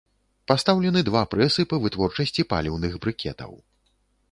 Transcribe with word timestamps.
Пастаўлены 0.51 1.03
два 1.09 1.21
прэсы 1.33 1.67
па 1.75 1.79
вытворчасці 1.85 2.47
паліўных 2.53 2.99
брыкетаў. 3.07 3.51